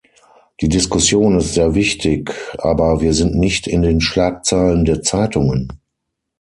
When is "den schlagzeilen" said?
3.83-4.83